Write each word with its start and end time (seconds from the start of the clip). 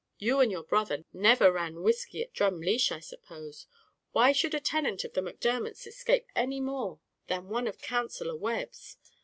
You 0.17 0.39
and 0.39 0.51
your 0.51 0.63
brother 0.63 1.05
never 1.13 1.51
ran 1.51 1.83
whiskey 1.83 2.23
at 2.23 2.33
Drumleesh, 2.33 2.91
I 2.91 2.97
suppose. 2.99 3.67
Why 4.13 4.31
should 4.31 4.55
a 4.55 4.59
tenant 4.59 5.03
of 5.03 5.13
the 5.13 5.21
Macdermots 5.21 5.85
escape 5.85 6.25
any 6.35 6.59
more 6.59 6.99
than 7.27 7.49
one 7.49 7.67
of 7.67 7.77
Counsellor 7.77 8.35
Webb's?" 8.35 8.97